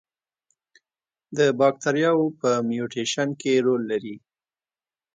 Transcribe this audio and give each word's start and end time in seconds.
د 1.37 1.39
باکتریاوو 1.59 2.27
په 2.39 2.49
میوټیشن 2.69 3.29
کې 3.41 3.53
رول 3.65 3.81
لري. 3.91 4.15